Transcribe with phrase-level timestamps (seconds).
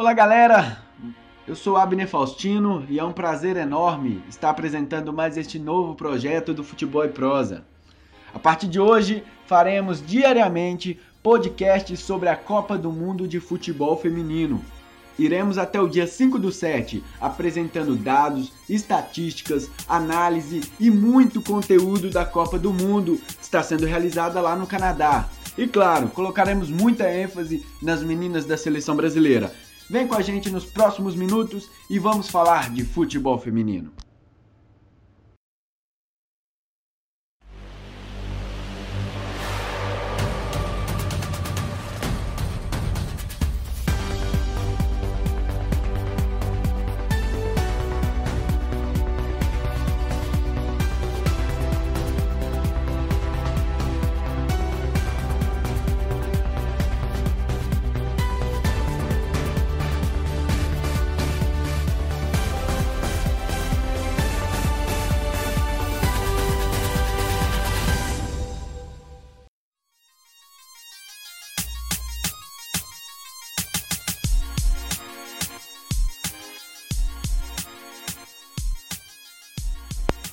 [0.00, 0.78] Olá, galera!
[1.46, 6.54] Eu sou Abner Faustino e é um prazer enorme estar apresentando mais este novo projeto
[6.54, 7.66] do Futebol e Prosa.
[8.32, 14.64] A partir de hoje, faremos diariamente podcasts sobre a Copa do Mundo de Futebol Feminino.
[15.18, 22.24] Iremos até o dia 5 do 7 apresentando dados, estatísticas, análise e muito conteúdo da
[22.24, 25.28] Copa do Mundo que está sendo realizada lá no Canadá.
[25.58, 29.52] E claro, colocaremos muita ênfase nas meninas da seleção brasileira,
[29.90, 33.90] Vem com a gente nos próximos minutos e vamos falar de futebol feminino.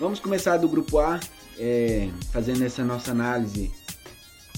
[0.00, 1.20] Vamos começar do grupo A,
[1.56, 3.70] é, fazendo essa nossa análise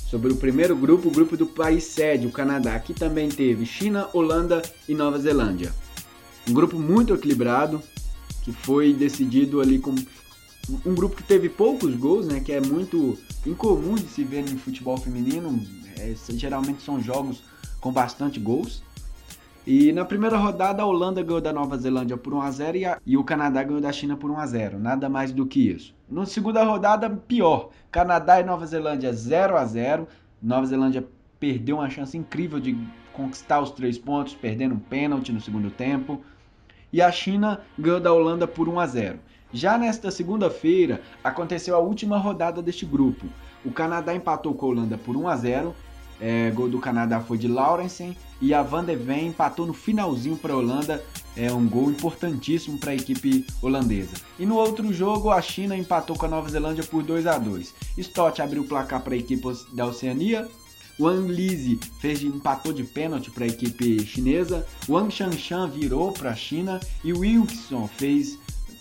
[0.09, 2.75] sobre o primeiro grupo, o grupo do país sede, o Canadá.
[2.75, 5.75] Aqui também teve China, Holanda e Nova Zelândia.
[6.49, 7.83] Um grupo muito equilibrado,
[8.45, 9.95] que foi decidido ali com
[10.87, 14.59] um grupo que teve poucos gols, né, que é muito incomum de se ver no
[14.59, 15.63] futebol feminino.
[15.99, 17.43] É, geralmente são jogos
[17.79, 18.83] com bastante gols.
[19.67, 22.85] E na primeira rodada, a Holanda ganhou da Nova Zelândia por 1 a 0 e,
[23.05, 25.93] e o Canadá ganhou da China por 1 a 0 Nada mais do que isso.
[26.09, 27.71] Na segunda rodada, pior.
[27.91, 30.07] Canadá e Nova Zelândia 0 a 0
[30.41, 31.05] Nova Zelândia
[31.41, 32.79] perdeu uma chance incrível de
[33.13, 36.23] conquistar os três pontos, perdendo um pênalti no segundo tempo.
[36.93, 39.19] E a China ganhou da Holanda por 1 a 0
[39.53, 43.27] já nesta segunda-feira, aconteceu a última rodada deste grupo.
[43.65, 45.75] O Canadá empatou com a Holanda por 1 a 0
[46.21, 50.37] é, gol do Canadá foi de Laurensen e a Van de Ven empatou no finalzinho
[50.37, 51.05] para a Holanda,
[51.37, 54.15] é um gol importantíssimo para a equipe holandesa.
[54.39, 57.75] E no outro jogo, a China empatou com a Nova Zelândia por 2 a 2.
[57.99, 60.49] Stott abriu o placar para a equipe da Oceania.
[60.99, 64.67] Wang Lizzi fez empatou de pênalti para a equipe chinesa.
[64.89, 68.39] Wang Shanshan virou para a China e Wilson fez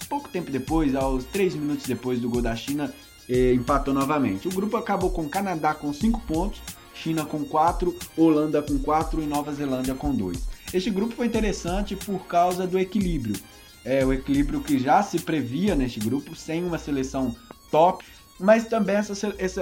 [0.10, 2.94] pouco tempo depois, aos 3 minutos depois do gol da China,
[3.28, 4.48] eh, empatou novamente.
[4.48, 6.62] O grupo acabou com o Canadá com 5 pontos,
[6.96, 10.56] China com 4, Holanda com 4 e Nova Zelândia com 2.
[10.74, 13.36] Este grupo foi interessante por causa do equilíbrio.
[13.84, 17.36] É o equilíbrio que já se previa neste grupo, sem uma seleção
[17.70, 18.04] top,
[18.40, 19.14] mas também essa,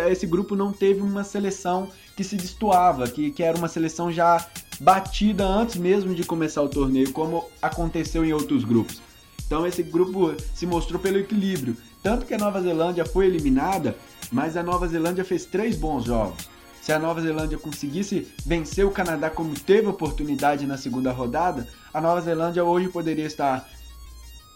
[0.09, 4.47] esse grupo não teve uma seleção que se destoava, que, que era uma seleção já
[4.79, 9.01] batida antes mesmo de começar o torneio, como aconteceu em outros grupos.
[9.45, 11.75] Então esse grupo se mostrou pelo equilíbrio.
[12.01, 13.95] Tanto que a Nova Zelândia foi eliminada,
[14.31, 16.47] mas a Nova Zelândia fez três bons jogos
[16.83, 22.01] se a Nova Zelândia conseguisse vencer o Canadá como teve oportunidade na segunda rodada, a
[22.01, 23.69] Nova Zelândia hoje poderia estar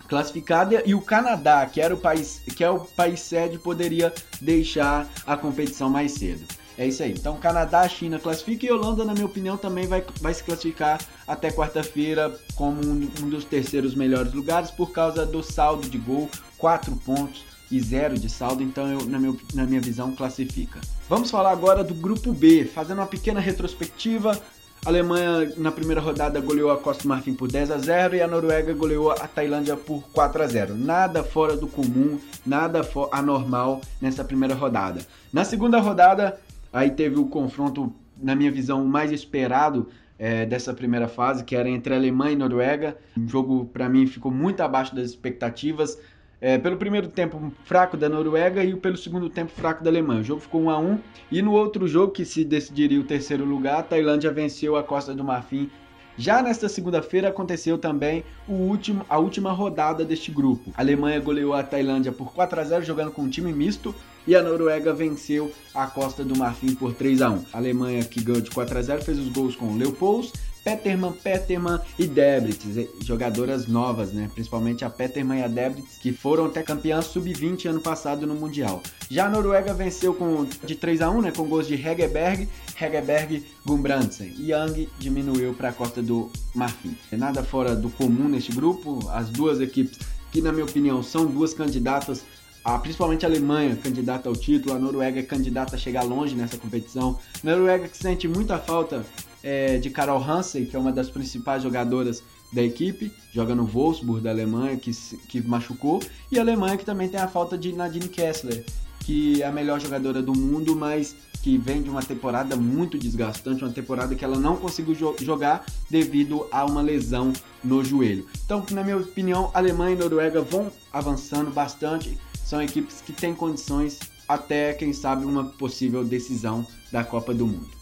[0.10, 5.08] classificada e o Canadá, que era o país, que é o país sede, poderia deixar
[5.26, 6.46] a competição mais cedo.
[6.78, 7.12] É isso aí.
[7.12, 11.50] Então, Canadá, China classifica e Holanda, na minha opinião, também vai, vai se classificar até
[11.50, 16.94] quarta-feira como um, um dos terceiros melhores lugares por causa do saldo de gol, quatro
[16.98, 20.80] pontos e zero de saldo, então eu, na, meu, na minha visão, classifica.
[21.10, 24.40] Vamos falar agora do grupo B, fazendo uma pequena retrospectiva.
[24.86, 28.22] A Alemanha na primeira rodada goleou a Costa do Marfim por 10 a 0 e
[28.22, 30.76] a Noruega goleou a Tailândia por 4 a 0.
[30.76, 35.02] Nada fora do comum, nada anormal nessa primeira rodada.
[35.34, 36.40] Na segunda rodada,
[36.72, 41.70] aí teve o confronto, na minha visão, mais esperado é, dessa primeira fase, que era
[41.70, 42.98] entre Alemanha e Noruega.
[43.18, 45.98] O jogo, para mim, ficou muito abaixo das expectativas.
[46.40, 50.22] É, pelo primeiro tempo fraco da Noruega e pelo segundo tempo fraco da Alemanha.
[50.22, 51.00] O jogo ficou 1 a 1
[51.32, 55.16] e no outro jogo que se decidiria o terceiro lugar, a Tailândia venceu a Costa
[55.16, 55.70] do Marfim.
[56.16, 60.72] Já nesta segunda-feira aconteceu também o último, a última rodada deste grupo.
[60.76, 63.94] A Alemanha goleou a Tailândia por 4 a 0 jogando com um time misto
[64.26, 67.46] e a Noruega venceu a Costa do Marfim por 3 a 1.
[67.54, 70.34] A Alemanha que ganhou de 4 a 0 fez os gols com Leopolds
[70.68, 72.66] Peterman, Peterman e Debritz,
[73.00, 74.30] jogadoras novas, né?
[74.34, 78.84] Principalmente a Peterman e a Debritz, que foram até campeãs sub-20 ano passado no Mundial.
[79.10, 81.32] Já a Noruega venceu com, de 3 a 1 né?
[81.32, 82.50] Com gols de Hegerberg,
[82.82, 84.36] Hegerberg, Gumbrandsen.
[84.38, 86.98] Young diminuiu para a Costa do Marfim.
[87.14, 89.98] Nada fora do comum neste grupo, as duas equipes
[90.34, 92.26] que, na minha opinião, são duas candidatas
[92.62, 96.58] a, principalmente a Alemanha, candidata ao título, a Noruega é candidata a chegar longe nessa
[96.58, 97.18] competição.
[97.42, 99.06] Noruega que sente muita falta
[99.48, 102.22] é, de Carol Hansen, que é uma das principais jogadoras
[102.52, 104.92] da equipe, joga no Wolfsburg da Alemanha, que,
[105.30, 108.66] que machucou, e a Alemanha que também tem a falta de Nadine Kessler,
[109.00, 113.64] que é a melhor jogadora do mundo, mas que vem de uma temporada muito desgastante,
[113.64, 117.32] uma temporada que ela não conseguiu jo jogar devido a uma lesão
[117.64, 118.26] no joelho.
[118.44, 123.98] Então, na minha opinião, Alemanha e Noruega vão avançando bastante, são equipes que têm condições
[124.28, 127.77] até, quem sabe, uma possível decisão da Copa do Mundo.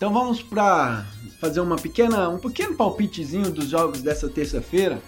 [0.00, 1.04] Então vamos para
[1.38, 4.98] fazer uma pequena, um pequeno palpitezinho dos jogos dessa terça-feira.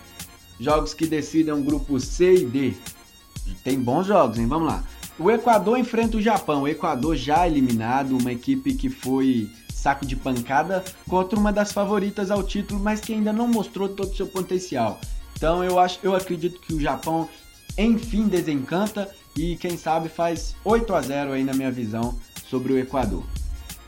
[0.61, 2.75] Jogos que decidem grupo C e D.
[3.65, 4.47] Tem bons jogos, hein?
[4.47, 4.85] Vamos lá.
[5.19, 6.65] O Equador enfrenta o Japão.
[6.65, 12.31] O Equador já eliminado, uma equipe que foi saco de pancada contra uma das favoritas
[12.31, 15.01] ao título, mas que ainda não mostrou todo o seu potencial.
[15.35, 17.31] Então eu acho, eu acredito que o Japão
[17.79, 22.15] enfim desencanta e quem sabe faz 8 a 0 aí na minha visão
[22.47, 23.25] sobre o Equador.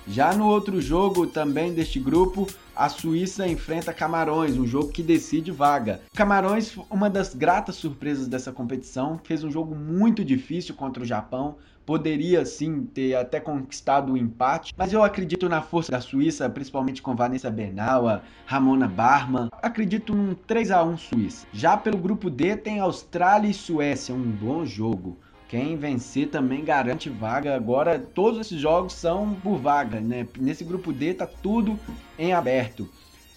[0.06, 2.47] Já no outro jogo também deste grupo,
[2.77, 6.03] a Suíça enfrenta Camarões, um jogo que decide vaga.
[6.15, 11.56] Camarões, uma das gratas surpresas dessa competição, fez um jogo muito difícil contra o Japão.
[11.87, 17.01] Poderia sim ter até conquistado o empate, mas eu acredito na força da Suíça, principalmente
[17.01, 19.49] com Vanessa Bernal, Ramona Barman.
[19.62, 21.47] Acredito num 3 a 1 Suíça.
[21.53, 25.19] Já pelo grupo D tem Austrália e Suécia, um bom jogo.
[25.49, 27.55] Quem vencer também garante vaga.
[27.55, 30.26] Agora todos esses jogos são por vaga, né?
[30.38, 31.79] Nesse grupo D tá tudo
[32.19, 32.88] em aberto.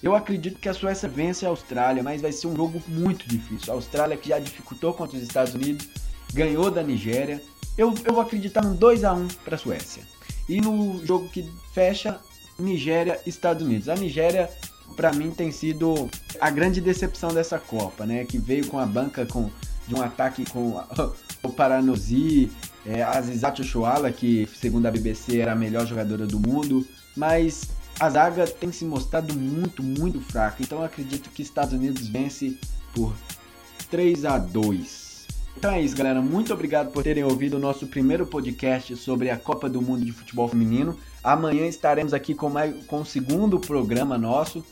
[0.02, 3.74] Eu acredito que a Suécia vence a Austrália, mas vai ser um jogo muito difícil.
[3.74, 5.88] A Austrália que já dificultou contra os Estados Unidos,
[6.34, 7.42] ganhou da Nigéria.
[7.78, 10.04] Eu, eu vou acreditar num 2 a 1 para a Suécia.
[10.48, 12.20] E no jogo que fecha,
[12.58, 13.90] Nigéria Estados Unidos.
[13.90, 14.50] A Nigéria
[14.96, 16.10] para mim tem sido
[16.40, 18.24] a grande decepção dessa Copa, né?
[18.24, 19.50] Que veio com a banca com
[19.88, 20.84] de um ataque com
[21.48, 22.52] o Paranozi,
[22.86, 26.86] é, a Zizat Oshoala, que segundo a BBC era a melhor jogadora do mundo,
[27.16, 30.58] mas a zaga tem se mostrado muito, muito fraca.
[30.62, 32.58] Então acredito que Estados Unidos vence
[32.94, 33.14] por
[33.90, 35.08] 3 a 2.
[35.58, 36.22] Então é isso, galera.
[36.22, 40.12] Muito obrigado por terem ouvido o nosso primeiro podcast sobre a Copa do Mundo de
[40.12, 40.98] Futebol Feminino.
[41.24, 44.64] Amanhã estaremos aqui com, mais, com o segundo programa nosso.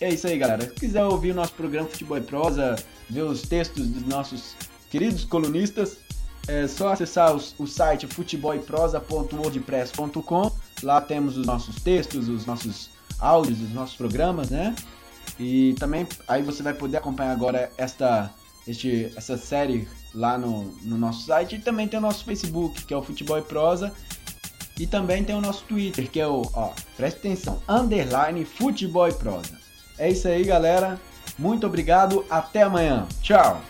[0.00, 0.62] É isso aí, galera.
[0.62, 2.76] Se quiser ouvir o nosso programa Futebol e Prosa,
[3.10, 4.54] ver os textos dos nossos
[4.88, 5.98] queridos colunistas,
[6.48, 10.52] é só acessar os, o site futeboleprosa.wordpress.com.
[10.82, 12.90] Lá temos os nossos textos, os nossos
[13.20, 14.74] áudios, os nossos programas, né?
[15.38, 18.30] E também aí você vai poder acompanhar agora esta,
[18.66, 21.56] este, essa série lá no, no nosso site.
[21.56, 23.92] E também tem o nosso Facebook, que é o Futebol e Prosa.
[24.78, 29.12] E também tem o nosso Twitter, que é o, ó, presta atenção, underline Futebol e
[29.12, 29.58] Prosa.
[29.98, 30.98] É isso aí, galera.
[31.38, 32.24] Muito obrigado.
[32.30, 33.06] Até amanhã.
[33.20, 33.60] Tchau.